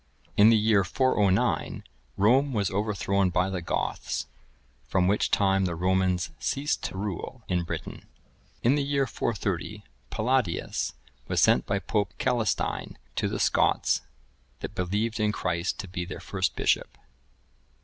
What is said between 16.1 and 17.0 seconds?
first bishop.